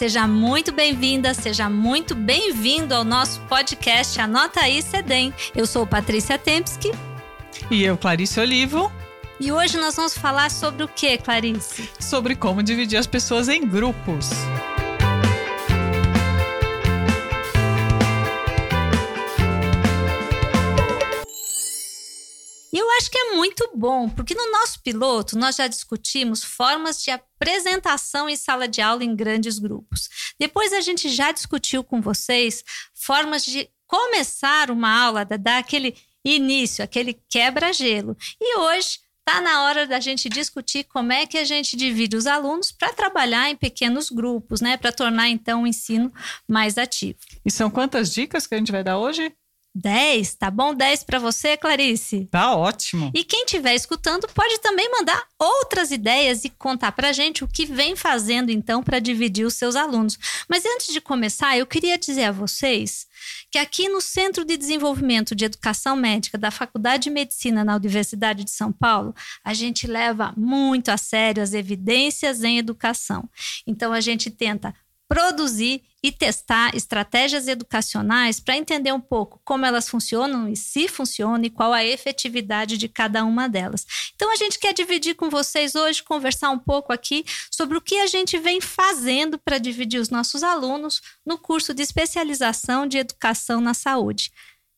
[0.00, 5.30] Seja muito bem-vinda, seja muito bem-vindo ao nosso podcast Anota aí Cedem.
[5.54, 6.90] Eu sou Patrícia Tempsky.
[7.70, 8.90] E eu, Clarice Olivo.
[9.38, 11.86] E hoje nós vamos falar sobre o que, Clarice?
[12.00, 14.30] Sobre como dividir as pessoas em grupos.
[22.72, 27.02] E eu acho que é muito bom, porque no nosso piloto nós já discutimos formas
[27.02, 30.10] de apresentação em sala de aula em grandes grupos.
[30.38, 32.62] Depois a gente já discutiu com vocês
[32.94, 38.14] formas de começar uma aula, dar aquele início, aquele quebra-gelo.
[38.38, 42.26] E hoje está na hora da gente discutir como é que a gente divide os
[42.26, 44.76] alunos para trabalhar em pequenos grupos, né?
[44.76, 46.12] Para tornar então o ensino
[46.46, 47.18] mais ativo.
[47.44, 49.32] E são quantas dicas que a gente vai dar hoje?
[49.74, 50.74] 10, tá bom?
[50.74, 52.26] 10 para você, Clarice?
[52.30, 53.10] Tá ótimo.
[53.14, 57.64] E quem estiver escutando pode também mandar outras ideias e contar pra gente o que
[57.64, 60.18] vem fazendo então para dividir os seus alunos.
[60.48, 63.06] Mas antes de começar, eu queria dizer a vocês
[63.50, 68.44] que aqui no Centro de Desenvolvimento de Educação Médica da Faculdade de Medicina na Universidade
[68.44, 73.28] de São Paulo, a gente leva muito a sério as evidências em educação.
[73.66, 74.74] Então a gente tenta
[75.10, 81.44] produzir e testar estratégias educacionais para entender um pouco como elas funcionam e se funcionam
[81.44, 83.84] e qual a efetividade de cada uma delas.
[84.14, 87.96] Então a gente quer dividir com vocês hoje, conversar um pouco aqui sobre o que
[87.96, 93.60] a gente vem fazendo para dividir os nossos alunos no curso de especialização de educação
[93.60, 94.30] na saúde.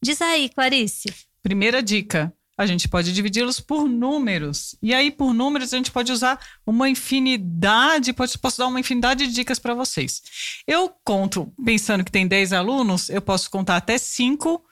[0.03, 1.15] Diz aí, Clarice.
[1.43, 4.77] Primeira dica: a gente pode dividi-los por números.
[4.83, 9.27] E aí, por números, a gente pode usar uma infinidade, pode, posso dar uma infinidade
[9.27, 10.23] de dicas para vocês.
[10.67, 14.65] Eu conto, pensando que tem 10 alunos, eu posso contar até 5.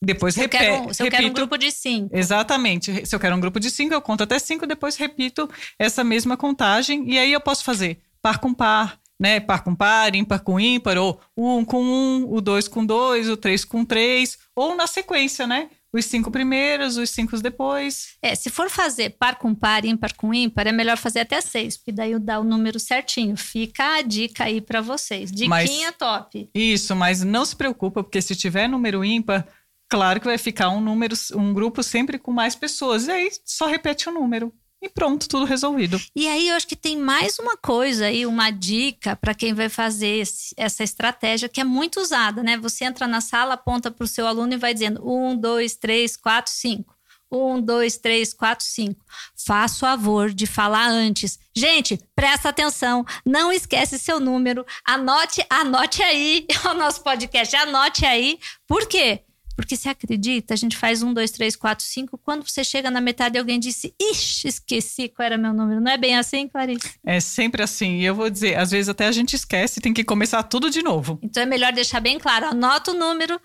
[0.00, 2.16] Depois se quero, se eu quero um grupo de 5.
[2.16, 3.06] Exatamente.
[3.06, 6.36] Se eu quero um grupo de 5, eu conto até 5, depois repito essa mesma
[6.36, 7.10] contagem.
[7.10, 9.40] E aí eu posso fazer par com par, né?
[9.40, 13.28] Par com par, ímpar com ímpar, ou o um com um, o dois com dois,
[13.28, 15.68] o três com três, ou na sequência, né?
[15.92, 18.16] Os cinco primeiros, os cinco depois.
[18.22, 21.76] É, se for fazer par com par, ímpar com ímpar, é melhor fazer até seis,
[21.76, 23.36] porque daí dá o número certinho.
[23.36, 25.30] Fica a dica aí para vocês.
[25.30, 26.50] Diquinha mas, top.
[26.54, 29.46] Isso, mas não se preocupa, porque se tiver número ímpar,
[29.88, 33.06] claro que vai ficar um número, um grupo sempre com mais pessoas.
[33.06, 34.52] E aí só repete o número.
[34.80, 36.00] E pronto, tudo resolvido.
[36.14, 39.68] E aí eu acho que tem mais uma coisa aí, uma dica para quem vai
[39.68, 42.56] fazer esse, essa estratégia que é muito usada, né?
[42.58, 46.16] Você entra na sala, aponta para o seu aluno e vai dizendo um, dois, três,
[46.16, 46.96] quatro, cinco.
[47.30, 49.04] Um, dois, três, quatro, cinco.
[49.36, 51.38] Faça o favor de falar antes.
[51.54, 53.04] Gente, presta atenção.
[53.26, 54.64] Não esquece seu número.
[54.84, 57.54] Anote, anote aí o nosso podcast.
[57.54, 58.38] Anote aí.
[58.66, 59.24] Por quê?
[59.58, 62.16] Porque se acredita, a gente faz um, dois, três, quatro, cinco.
[62.16, 65.80] Quando você chega na metade, alguém disse, ixi, esqueci qual era meu número.
[65.80, 66.92] Não é bem assim, Clarice?
[67.04, 67.96] É sempre assim.
[67.96, 70.80] E eu vou dizer, às vezes até a gente esquece, tem que começar tudo de
[70.80, 71.18] novo.
[71.20, 72.46] Então é melhor deixar bem claro.
[72.46, 73.40] Anota o número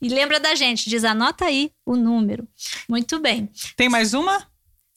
[0.00, 0.88] e lembra da gente.
[0.88, 2.48] Diz, anota aí o número.
[2.88, 3.50] Muito bem.
[3.76, 4.50] Tem mais uma?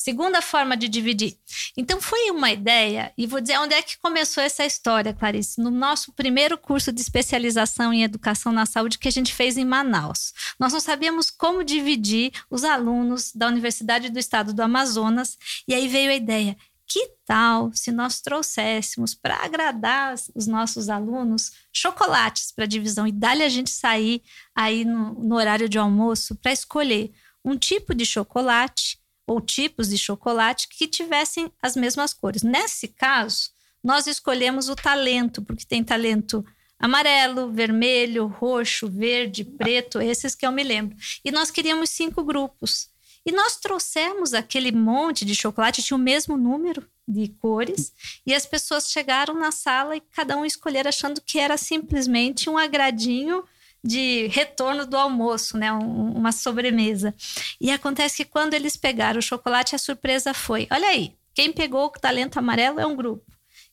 [0.05, 1.35] Segunda forma de dividir.
[1.75, 5.59] Então, foi uma ideia, e vou dizer onde é que começou essa história, Clarice.
[5.59, 9.65] No nosso primeiro curso de especialização em educação na saúde que a gente fez em
[9.65, 10.31] Manaus.
[10.59, 15.87] Nós não sabíamos como dividir os alunos da Universidade do Estado do Amazonas, e aí
[15.87, 16.55] veio a ideia:
[16.85, 23.41] que tal se nós trouxéssemos para agradar os nossos alunos chocolates para divisão e dar-lhe
[23.41, 24.21] a gente sair
[24.53, 27.11] aí no, no horário de almoço para escolher
[27.43, 32.43] um tipo de chocolate ou tipos de chocolate que tivessem as mesmas cores.
[32.43, 33.49] Nesse caso,
[33.83, 36.45] nós escolhemos o talento, porque tem talento
[36.79, 40.95] amarelo, vermelho, roxo, verde, preto, esses que eu me lembro.
[41.23, 42.89] E nós queríamos cinco grupos.
[43.25, 47.91] E nós trouxemos aquele monte de chocolate, tinha o mesmo número de cores,
[48.25, 52.57] e as pessoas chegaram na sala e cada um escolher achando que era simplesmente um
[52.57, 53.43] agradinho
[53.85, 55.71] de retorno do almoço, né?
[55.71, 57.13] Um, uma sobremesa.
[57.61, 61.85] E acontece que quando eles pegaram o chocolate, a surpresa foi: olha aí, quem pegou
[61.85, 63.23] o talento amarelo é um grupo.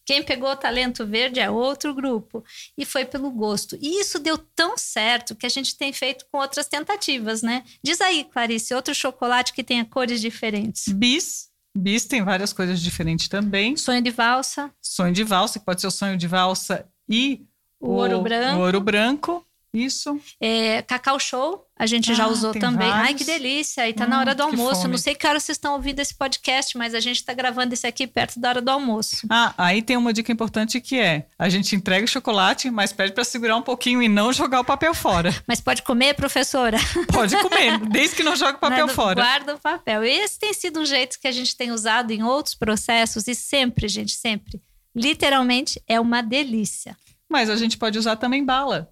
[0.05, 2.45] Quem pegou o talento verde é outro grupo.
[2.77, 3.79] E foi pelo gosto.
[3.81, 7.63] E isso deu tão certo que a gente tem feito com outras tentativas, né?
[7.83, 10.89] Diz aí, Clarice, outro chocolate que tenha cores diferentes.
[10.89, 11.51] Bis.
[11.75, 13.77] Bis tem várias coisas diferentes também.
[13.77, 14.71] Sonho de valsa.
[14.83, 17.47] Sonho de valsa, que pode ser o sonho de valsa e
[17.81, 18.59] o, o ouro branco.
[18.59, 19.47] O ouro branco.
[19.73, 20.21] Isso.
[20.41, 22.89] É, Cacau Show, a gente ah, já usou também.
[22.89, 23.07] Vários.
[23.07, 23.89] Ai, que delícia!
[23.89, 24.87] E tá hum, na hora do almoço.
[24.87, 27.87] Não sei que hora vocês estão ouvindo esse podcast, mas a gente tá gravando esse
[27.87, 29.27] aqui perto da hora do almoço.
[29.31, 33.13] Ah, aí tem uma dica importante que é: a gente entrega o chocolate, mas pede
[33.13, 35.33] para segurar um pouquinho e não jogar o papel fora.
[35.47, 36.79] Mas pode comer, professora?
[37.13, 39.21] Pode comer, desde que não jogue o papel não, fora.
[39.21, 40.05] Guarda o papel.
[40.05, 43.89] Esse tem sido um jeito que a gente tem usado em outros processos e sempre,
[43.89, 44.61] gente, sempre
[44.95, 46.97] Literalmente é uma delícia.
[47.29, 48.92] Mas a gente pode usar também bala.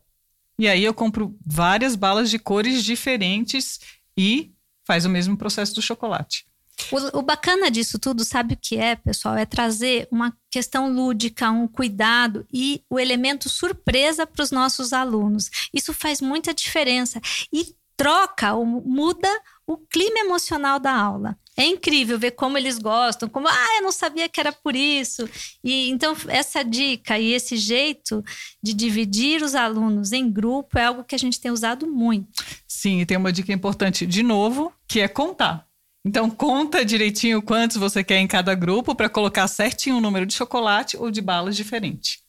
[0.61, 3.81] E aí eu compro várias balas de cores diferentes
[4.15, 4.53] e
[4.87, 6.45] faz o mesmo processo do chocolate.
[6.93, 9.37] O, o, bacana disso tudo, sabe o que é, pessoal?
[9.37, 15.51] É trazer uma questão lúdica, um cuidado e o elemento surpresa para os nossos alunos.
[15.73, 19.29] Isso faz muita diferença e troca, muda
[19.67, 21.39] o clima emocional da aula.
[21.55, 25.29] É incrível ver como eles gostam, como, ah, eu não sabia que era por isso.
[25.63, 28.25] E então, essa dica e esse jeito
[28.63, 32.43] de dividir os alunos em grupo é algo que a gente tem usado muito.
[32.67, 35.69] Sim, e tem uma dica importante, de novo, que é contar.
[36.03, 40.33] Então, conta direitinho quantos você quer em cada grupo para colocar certinho o número de
[40.33, 42.21] chocolate ou de balas diferente.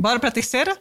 [0.00, 0.80] Bora para a terceira?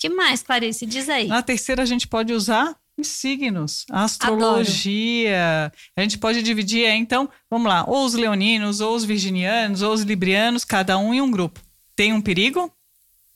[0.00, 0.86] que mais, Clarice?
[0.86, 1.26] Diz aí.
[1.26, 5.66] Na terceira, a gente pode usar os signos, a astrologia.
[5.66, 5.72] Adoro.
[5.96, 10.02] A gente pode dividir, então, vamos lá, ou os leoninos, ou os virginianos, ou os
[10.02, 11.60] librianos, cada um em um grupo.
[11.96, 12.72] Tem um perigo?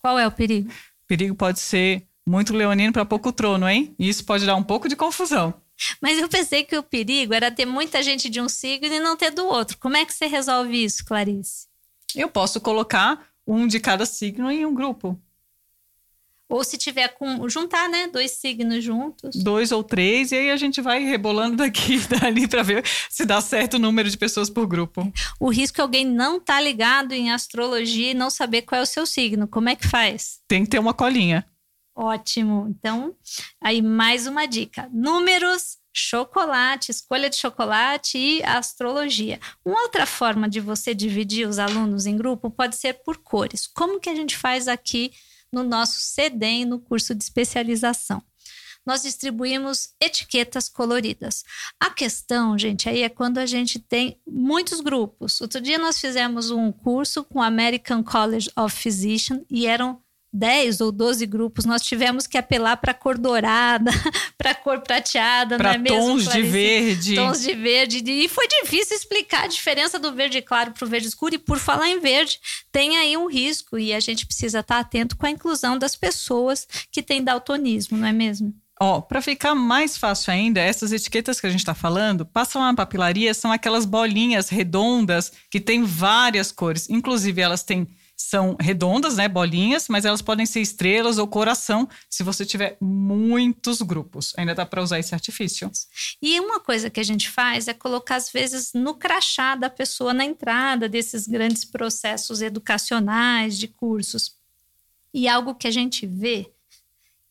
[0.00, 0.70] Qual é o perigo?
[0.70, 3.94] O perigo pode ser muito leonino para pouco trono, hein?
[3.98, 5.54] Isso pode dar um pouco de confusão.
[6.00, 9.16] Mas eu pensei que o perigo era ter muita gente de um signo e não
[9.16, 9.76] ter do outro.
[9.78, 11.66] Como é que você resolve isso, Clarice?
[12.14, 15.20] Eu posso colocar um de cada signo em um grupo.
[16.54, 19.34] Ou se tiver com juntar, né, dois signos juntos.
[19.42, 23.24] Dois ou três e aí a gente vai rebolando daqui e dali para ver se
[23.24, 25.12] dá certo o número de pessoas por grupo.
[25.40, 28.82] O risco é alguém não estar tá ligado em astrologia e não saber qual é
[28.82, 29.48] o seu signo.
[29.48, 30.38] Como é que faz?
[30.46, 31.44] Tem que ter uma colinha.
[31.92, 32.68] Ótimo.
[32.68, 33.16] Então,
[33.60, 39.40] aí mais uma dica: números, chocolate, escolha de chocolate e astrologia.
[39.64, 43.66] Uma outra forma de você dividir os alunos em grupo pode ser por cores.
[43.66, 45.10] Como que a gente faz aqui
[45.54, 48.22] no nosso CEDEM, no curso de especialização?
[48.84, 51.42] Nós distribuímos etiquetas coloridas.
[51.80, 55.40] A questão, gente, aí é quando a gente tem muitos grupos.
[55.40, 60.03] Outro dia nós fizemos um curso com o American College of Physicians e eram
[60.34, 63.92] 10 ou 12 grupos, nós tivemos que apelar para cor dourada,
[64.36, 67.14] para cor prateada, para é tons de verde.
[67.14, 68.02] Tons de verde.
[68.04, 71.36] E foi difícil explicar a diferença do verde claro para o verde escuro.
[71.36, 72.40] E por falar em verde,
[72.72, 76.66] tem aí um risco e a gente precisa estar atento com a inclusão das pessoas
[76.90, 78.52] que têm daltonismo, não é mesmo?
[78.80, 82.74] Ó, para ficar mais fácil ainda, essas etiquetas que a gente está falando, passam na
[82.74, 86.90] papilaria, são aquelas bolinhas redondas que têm várias cores.
[86.90, 87.86] Inclusive, elas têm
[88.24, 93.80] são redondas, né, bolinhas, mas elas podem ser estrelas ou coração se você tiver muitos
[93.82, 94.32] grupos.
[94.36, 95.70] Ainda dá para usar esse artifício.
[96.20, 100.14] E uma coisa que a gente faz é colocar às vezes no crachá da pessoa
[100.14, 104.36] na entrada desses grandes processos educacionais de cursos.
[105.12, 106.54] E algo que a gente vê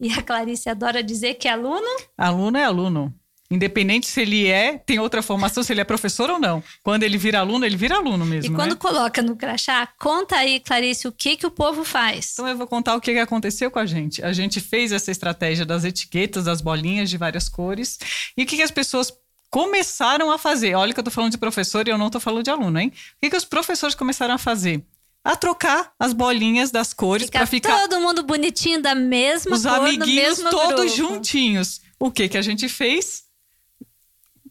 [0.03, 1.87] e a Clarice adora dizer que é aluno?
[2.17, 3.13] Aluno é aluno.
[3.53, 6.63] Independente se ele é, tem outra formação, se ele é professor ou não.
[6.81, 8.51] Quando ele vira aluno, ele vira aluno mesmo.
[8.51, 8.77] E quando né?
[8.77, 12.31] coloca no crachá, conta aí, Clarice, o que, que o povo faz.
[12.33, 14.23] Então eu vou contar o que, que aconteceu com a gente.
[14.23, 17.99] A gente fez essa estratégia das etiquetas, das bolinhas de várias cores.
[18.35, 19.13] E o que, que as pessoas
[19.51, 20.73] começaram a fazer?
[20.73, 22.87] Olha que eu tô falando de professor e eu não tô falando de aluno, hein?
[22.87, 24.83] O que, que os professores começaram a fazer?
[25.25, 29.71] a trocar as bolinhas das cores para ficar todo mundo bonitinho da mesma os cor,
[29.71, 31.13] amiguinhos todos grupo.
[31.13, 31.79] juntinhos.
[31.97, 33.23] O que que a gente fez?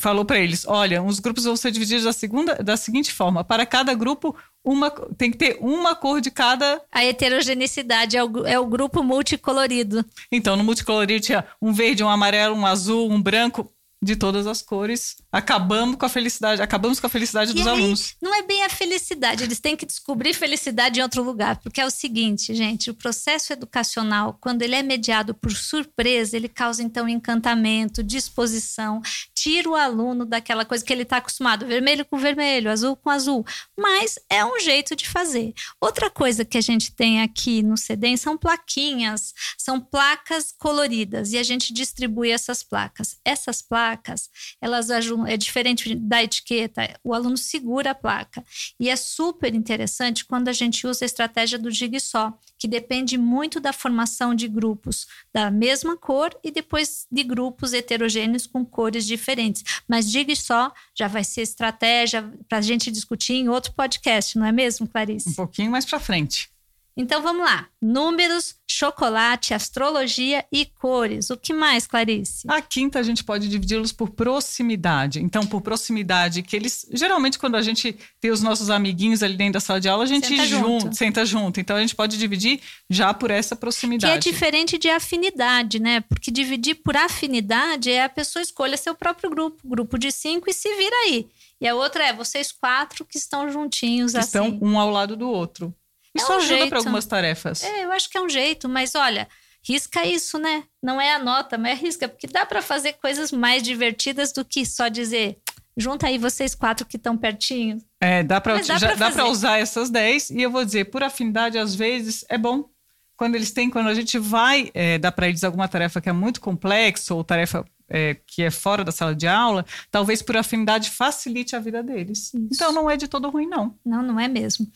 [0.02, 3.64] Falou para eles: olha, os grupos vão ser divididos da, segunda, da seguinte forma: para
[3.64, 6.82] cada grupo, uma, tem que ter uma cor de cada.
[6.90, 10.04] A heterogeneidade é o, é o grupo multicolorido.
[10.30, 14.60] Então, no multicolorido tinha um verde, um amarelo, um azul, um branco de todas as
[14.60, 15.16] cores.
[15.30, 18.16] Acabamos com a felicidade, acabamos com a felicidade e dos aí, alunos.
[18.20, 21.86] Não é bem a felicidade, eles têm que descobrir felicidade em outro lugar, porque é
[21.86, 27.08] o seguinte, gente, o processo educacional, quando ele é mediado por surpresa, ele causa então
[27.08, 29.00] encantamento, disposição,
[29.42, 33.44] tira o aluno daquela coisa que ele está acostumado, vermelho com vermelho, azul com azul,
[33.76, 35.52] mas é um jeito de fazer.
[35.80, 41.38] Outra coisa que a gente tem aqui no CEDEM são plaquinhas, são placas coloridas e
[41.38, 43.18] a gente distribui essas placas.
[43.24, 44.30] Essas placas
[44.60, 48.44] elas é diferente da etiqueta, o aluno segura a placa.
[48.78, 53.58] E é super interessante quando a gente usa a estratégia do só, que depende muito
[53.58, 59.64] da formação de grupos da mesma cor e depois de grupos heterogêneos com cores diferentes.
[59.88, 64.52] Mas só já vai ser estratégia para a gente discutir em outro podcast, não é
[64.52, 65.30] mesmo, Clarice?
[65.30, 66.52] Um pouquinho mais para frente.
[66.96, 67.68] Então vamos lá.
[67.80, 71.30] Números, chocolate, astrologia e cores.
[71.30, 72.46] O que mais, Clarice?
[72.48, 75.20] A quinta a gente pode dividi-los por proximidade.
[75.20, 76.86] Então, por proximidade, que eles.
[76.92, 80.06] Geralmente, quando a gente tem os nossos amiguinhos ali dentro da sala de aula, a
[80.06, 80.96] gente senta junto, junto.
[80.96, 81.60] senta junto.
[81.60, 84.20] Então, a gente pode dividir já por essa proximidade.
[84.20, 86.00] Que é diferente de afinidade, né?
[86.02, 90.52] Porque dividir por afinidade é a pessoa escolha seu próprio grupo, grupo de cinco, e
[90.52, 91.26] se vira aí.
[91.60, 94.26] E a outra é vocês quatro que estão juntinhos que assim.
[94.26, 95.74] estão um ao lado do outro.
[96.14, 97.62] Isso É um ajuda para algumas tarefas.
[97.62, 99.28] É, eu acho que é um jeito, mas olha,
[99.62, 100.64] risca isso, né?
[100.82, 104.44] Não é a nota, mas é risca, porque dá para fazer coisas mais divertidas do
[104.44, 105.38] que só dizer,
[105.76, 107.78] junta aí vocês quatro que estão pertinho.
[108.00, 112.24] É, dá para dá usar essas 10 e eu vou dizer, por afinidade, às vezes
[112.28, 112.70] é bom.
[113.16, 116.12] Quando eles têm, quando a gente vai é, dar para eles alguma tarefa que é
[116.12, 120.90] muito complexa ou tarefa é, que é fora da sala de aula, talvez por afinidade
[120.90, 122.32] facilite a vida deles.
[122.32, 122.48] Isso.
[122.50, 123.76] Então não é de todo ruim, não.
[123.84, 124.66] Não, não é mesmo.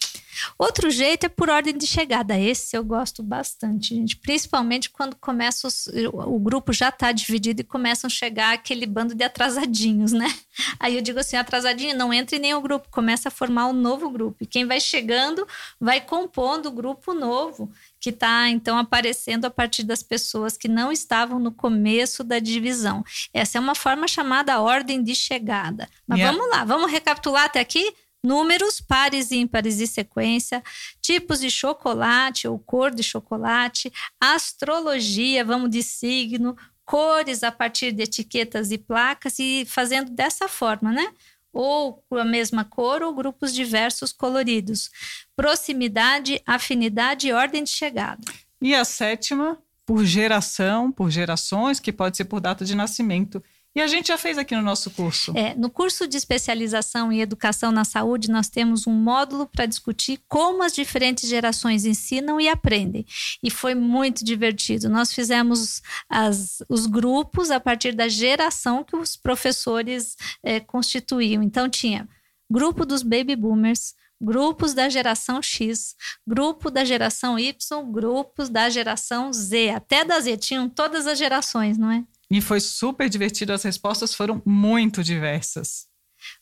[0.59, 2.39] Outro jeito é por ordem de chegada.
[2.39, 4.17] Esse eu gosto bastante, gente.
[4.17, 9.15] Principalmente quando começa os- o grupo já está dividido e começam a chegar aquele bando
[9.15, 10.33] de atrasadinhos, né?
[10.79, 14.11] Aí eu digo assim, atrasadinho, não entre em nenhum grupo, começa a formar um novo
[14.11, 14.37] grupo.
[14.43, 15.47] E quem vai chegando
[15.81, 20.93] vai compondo o grupo novo, que está então aparecendo a partir das pessoas que não
[20.93, 23.03] estavam no começo da divisão.
[23.33, 25.89] Essa é uma forma chamada ordem de chegada.
[26.07, 27.95] Mas E a- vamos lá, vamos recapitular até aqui?
[28.25, 30.63] Números, pares e ímpares de sequência,
[31.01, 38.03] tipos de chocolate ou cor de chocolate, astrologia, vamos de signo, cores a partir de
[38.03, 41.13] etiquetas e placas e fazendo dessa forma, né?
[41.53, 44.91] Ou com a mesma cor ou grupos diversos coloridos.
[45.37, 48.21] Proximidade, afinidade e ordem de chegada.
[48.61, 53.43] E a sétima, por geração, por gerações, que pode ser por data de nascimento.
[53.75, 55.33] E a gente já fez aqui no nosso curso.
[55.37, 60.19] É, no curso de especialização em educação na saúde, nós temos um módulo para discutir
[60.27, 63.05] como as diferentes gerações ensinam e aprendem.
[63.43, 64.89] E foi muito divertido.
[64.89, 71.43] Nós fizemos as- os grupos a partir da geração que os professores é, constituíam.
[71.43, 72.09] Então, tinha
[72.51, 73.95] grupo dos baby boomers.
[74.21, 75.95] Grupos da geração X,
[76.27, 77.55] grupo da geração Y,
[77.91, 82.05] grupos da geração Z, até da Z, tinham todas as gerações, não é?
[82.31, 85.87] E foi super divertido, as respostas foram muito diversas.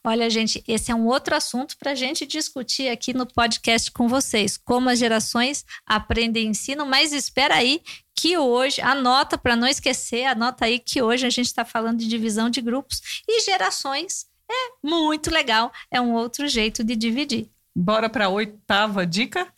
[0.02, 4.08] Olha, gente, esse é um outro assunto para a gente discutir aqui no podcast com
[4.08, 4.56] vocês.
[4.56, 7.82] Como as gerações aprendem e ensinam, mas espera aí
[8.14, 12.08] que hoje, anota para não esquecer, anota aí que hoje a gente está falando de
[12.08, 14.26] divisão de grupos e gerações.
[14.50, 17.50] É muito legal, é um outro jeito de dividir.
[17.74, 19.48] Bora para a oitava dica?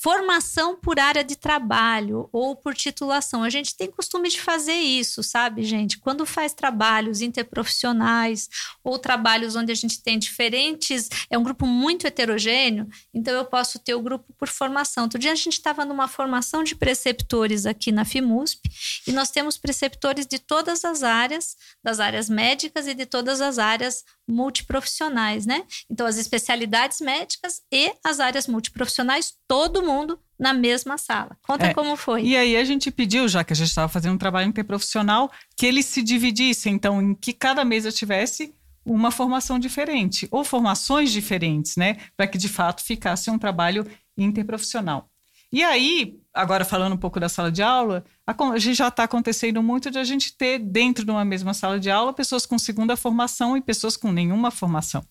[0.00, 3.42] Formação por área de trabalho ou por titulação.
[3.42, 5.98] A gente tem costume de fazer isso, sabe, gente?
[5.98, 8.48] Quando faz trabalhos interprofissionais
[8.84, 13.80] ou trabalhos onde a gente tem diferentes, é um grupo muito heterogêneo, então eu posso
[13.80, 15.02] ter o grupo por formação.
[15.02, 18.70] Outro dia a gente estava numa formação de preceptores aqui na FIMUSP
[19.04, 23.58] e nós temos preceptores de todas as áreas, das áreas médicas e de todas as
[23.58, 25.64] áreas multiprofissionais, né?
[25.90, 29.87] Então, as especialidades médicas e as áreas multiprofissionais, todo mundo
[30.38, 31.36] na mesma sala.
[31.42, 32.22] Conta É, como foi.
[32.22, 35.66] E aí a gente pediu, já que a gente estava fazendo um trabalho interprofissional, que
[35.66, 38.54] eles se dividissem, então, em que cada mesa tivesse
[38.84, 41.98] uma formação diferente, ou formações diferentes, né?
[42.16, 45.10] Para que de fato ficasse um trabalho interprofissional.
[45.52, 49.60] E aí, agora falando um pouco da sala de aula, a gente já está acontecendo
[49.60, 52.96] muito de a gente ter dentro de uma mesma sala de aula pessoas com segunda
[52.96, 55.04] formação e pessoas com nenhuma formação.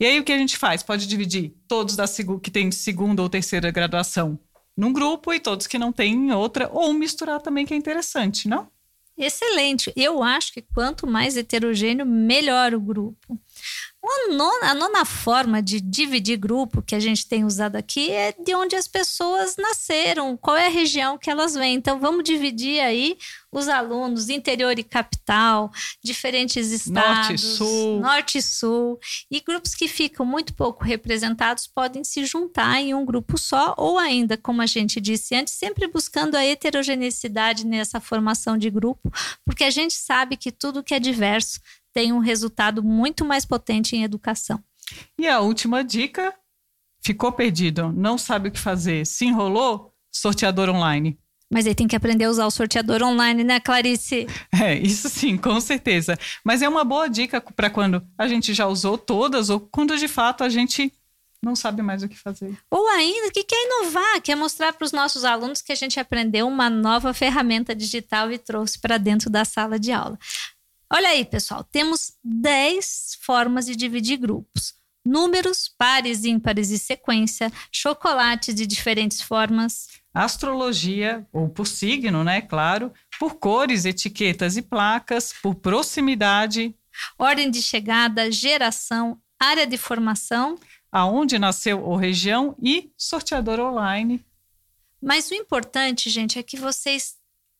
[0.00, 0.82] E aí o que a gente faz?
[0.82, 2.04] Pode dividir todos da
[2.42, 4.38] que têm segunda ou terceira graduação
[4.76, 8.68] num grupo e todos que não têm outra, ou misturar também, que é interessante, não?
[9.16, 9.92] Excelente.
[9.96, 13.40] Eu acho que quanto mais heterogêneo, melhor o grupo.
[14.08, 18.32] A nona, a nona forma de dividir grupo que a gente tem usado aqui é
[18.32, 21.74] de onde as pessoas nasceram, qual é a região que elas vêm.
[21.74, 23.18] Então, vamos dividir aí
[23.50, 25.70] os alunos, interior e capital,
[26.04, 28.00] diferentes estados, Norte e sul.
[28.00, 28.98] norte e sul.
[29.30, 33.98] E grupos que ficam muito pouco representados podem se juntar em um grupo só, ou
[33.98, 39.10] ainda, como a gente disse antes, sempre buscando a heterogeneidade nessa formação de grupo,
[39.44, 41.60] porque a gente sabe que tudo que é diverso
[41.96, 44.62] tem um resultado muito mais potente em educação.
[45.18, 46.34] E a última dica:
[47.02, 51.18] ficou perdido, não sabe o que fazer, se enrolou, sorteador online.
[51.50, 54.26] Mas aí tem que aprender a usar o sorteador online, né, Clarice?
[54.62, 56.18] É, isso sim, com certeza.
[56.44, 60.08] Mas é uma boa dica para quando a gente já usou todas ou quando de
[60.08, 60.92] fato a gente
[61.42, 62.58] não sabe mais o que fazer.
[62.70, 66.46] Ou ainda, que quer inovar, quer mostrar para os nossos alunos que a gente aprendeu
[66.46, 70.18] uma nova ferramenta digital e trouxe para dentro da sala de aula.
[70.92, 74.74] Olha aí, pessoal, temos 10 formas de dividir grupos.
[75.04, 82.40] Números, pares, ímpares e sequência, chocolates de diferentes formas, Astrologia, ou por signo, né?
[82.40, 82.90] Claro,
[83.20, 86.74] por cores, etiquetas e placas, por proximidade,
[87.18, 90.58] ordem de chegada, geração, área de formação.
[90.90, 94.24] aonde nasceu ou região e sorteador online.
[95.02, 97.16] Mas o importante, gente, é que vocês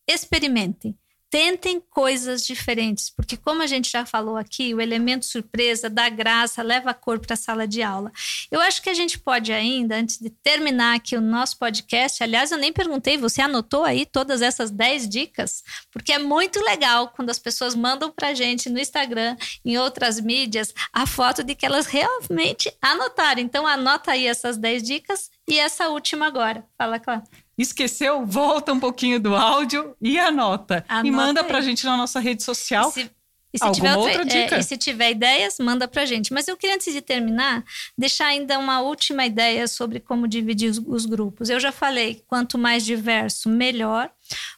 [0.08, 0.98] experimentem.
[1.36, 6.62] Tentem coisas diferentes, porque como a gente já falou aqui, o elemento surpresa dá graça,
[6.62, 8.10] leva a cor para a sala de aula.
[8.50, 12.52] Eu acho que a gente pode ainda, antes de terminar aqui o nosso podcast, aliás,
[12.52, 15.62] eu nem perguntei, você anotou aí todas essas 10 dicas?
[15.92, 20.18] Porque é muito legal quando as pessoas mandam para a gente no Instagram, em outras
[20.18, 23.42] mídias, a foto de que elas realmente anotaram.
[23.42, 26.64] Então anota aí essas 10 dicas e essa última agora.
[26.78, 27.45] Fala, Cláudia.
[27.58, 28.24] Esqueceu?
[28.26, 30.84] Volta um pouquinho do áudio e anota.
[30.88, 32.90] anota e manda para a gente na nossa rede social.
[32.90, 33.10] E se,
[33.54, 34.56] e se Alguma outra, outra dica?
[34.56, 36.32] É, e se tiver ideias, manda para a gente.
[36.32, 37.64] Mas eu queria, antes de terminar,
[37.96, 41.48] deixar ainda uma última ideia sobre como dividir os, os grupos.
[41.48, 44.10] Eu já falei, quanto mais diverso, melhor.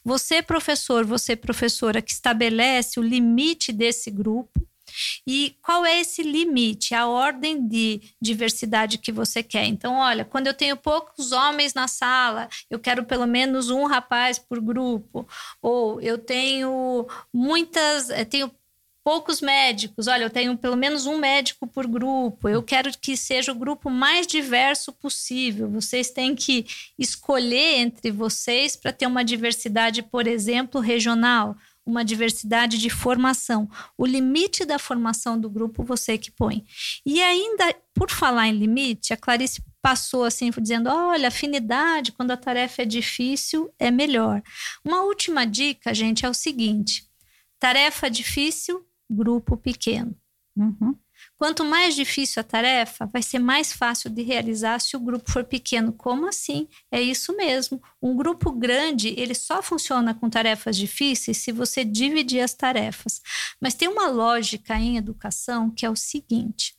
[0.05, 4.68] Você, professor, você, professora, que estabelece o limite desse grupo
[5.27, 9.67] e qual é esse limite, a ordem de diversidade que você quer?
[9.67, 14.39] Então, olha, quando eu tenho poucos homens na sala, eu quero pelo menos um rapaz
[14.39, 15.27] por grupo.
[15.63, 18.51] Ou eu tenho muitas, eu eh, tenho
[19.09, 20.07] poucos médicos.
[20.07, 22.47] Olha, eu tenho pelo menos um médico por grupo.
[22.47, 25.67] Eu quero que seja o grupo mais diverso possível.
[25.71, 26.67] Vocês têm que
[26.99, 31.57] escolher entre vocês para ter uma diversidade, por exemplo, regional
[31.89, 33.69] uma diversidade de formação.
[33.97, 36.65] O limite da formação do grupo você que põe.
[37.05, 42.37] E ainda, por falar em limite, a Clarice passou assim, dizendo: olha, afinidade, quando a
[42.37, 44.43] tarefa é difícil, é melhor.
[44.85, 47.09] Uma última dica, gente, é o seguinte:
[47.59, 50.15] tarefa difícil, grupo pequeno.
[50.55, 50.95] Uhum.
[51.39, 55.45] Quanto mais difícil a tarefa, vai ser mais fácil de realizar se o grupo for
[55.45, 55.93] pequeno.
[55.93, 56.67] Como assim?
[56.91, 57.81] É isso mesmo.
[58.03, 63.23] Um grupo grande, ele só funciona com tarefas difíceis se você dividir as tarefas.
[63.61, 66.77] Mas tem uma lógica em educação que é o seguinte: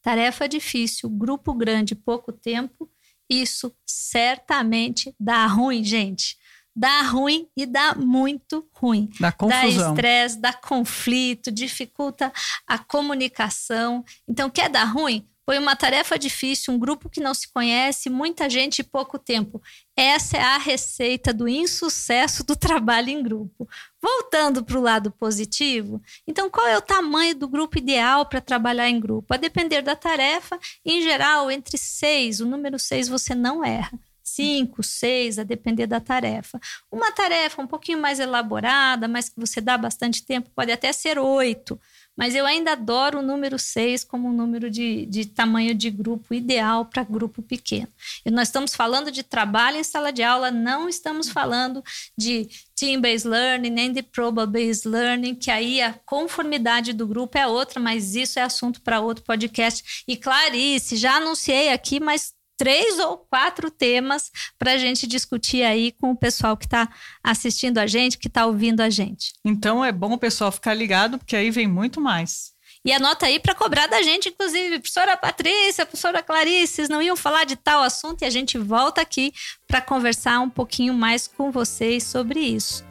[0.00, 2.90] tarefa difícil, grupo grande, pouco tempo,
[3.28, 6.38] isso certamente dá ruim, gente
[6.76, 9.08] dá ruim e dá muito ruim.
[9.18, 9.62] Dá confusão.
[9.62, 12.30] Dá estresse, dá conflito, dificulta
[12.66, 14.04] a comunicação.
[14.28, 15.26] Então, quer dar ruim?
[15.46, 19.62] Põe uma tarefa difícil, um grupo que não se conhece, muita gente e pouco tempo.
[19.96, 23.68] Essa é a receita do insucesso do trabalho em grupo.
[24.02, 28.90] Voltando para o lado positivo, então qual é o tamanho do grupo ideal para trabalhar
[28.90, 29.32] em grupo?
[29.32, 33.98] A depender da tarefa, em geral, entre seis, o número seis você não erra
[34.36, 36.60] cinco, seis, a depender da tarefa.
[36.92, 41.18] Uma tarefa um pouquinho mais elaborada, mas que você dá bastante tempo, pode até ser
[41.18, 41.80] oito.
[42.16, 46.32] Mas eu ainda adoro o número seis como um número de, de tamanho de grupo
[46.32, 47.88] ideal para grupo pequeno.
[48.24, 51.82] E nós estamos falando de trabalho em sala de aula, não estamos falando
[52.16, 57.78] de team-based learning, nem de probable-based learning, que aí a conformidade do grupo é outra,
[57.78, 60.04] mas isso é assunto para outro podcast.
[60.08, 65.92] E Clarice, já anunciei aqui, mas três ou quatro temas para a gente discutir aí
[65.92, 66.88] com o pessoal que está
[67.22, 69.34] assistindo a gente, que está ouvindo a gente.
[69.44, 72.54] Então é bom o pessoal ficar ligado, porque aí vem muito mais.
[72.84, 77.16] E anota aí para cobrar da gente, inclusive, professora Patrícia, professora Clarice, vocês não iam
[77.16, 79.34] falar de tal assunto e a gente volta aqui
[79.66, 82.84] para conversar um pouquinho mais com vocês sobre isso.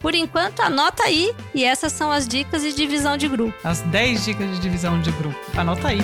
[0.00, 3.56] Por enquanto, anota aí e essas são as dicas de divisão de grupo.
[3.62, 5.38] As 10 dicas de divisão de grupo.
[5.56, 6.00] Anota aí.